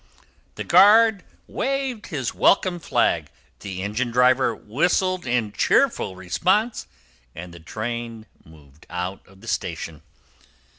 [0.55, 6.87] The guard waved his welcome flag, the engine driver whistled in cheerful response,
[7.35, 10.01] and the train moved out of the station.